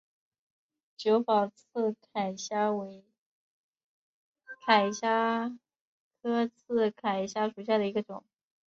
[0.97, 3.05] 久保刺铠虾为
[4.65, 5.59] 铠甲虾
[6.23, 8.23] 科刺铠虾属下的一个种。